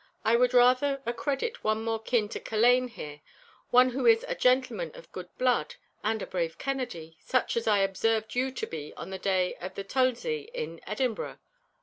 I 0.25 0.35
would 0.35 0.55
rather 0.55 0.99
accredit 1.05 1.63
one 1.63 1.83
more 1.83 1.99
kin 2.01 2.27
to 2.29 2.39
Culzean 2.39 2.87
here, 2.87 3.21
one 3.69 3.89
who 3.91 4.07
is 4.07 4.25
a 4.27 4.33
gentleman 4.33 4.89
of 4.95 5.11
good 5.11 5.29
blood 5.37 5.75
and 6.03 6.23
a 6.23 6.25
brave 6.25 6.57
Kennedy, 6.57 7.17
such 7.19 7.55
as 7.55 7.67
I 7.67 7.81
observed 7.85 8.33
you 8.33 8.49
to 8.49 8.65
be 8.65 8.95
on 8.95 9.11
the 9.11 9.19
day 9.19 9.53
of 9.61 9.75
the 9.75 9.83
tulzie 9.83 10.49
in 10.55 10.81
Edinburgh. 10.87 11.37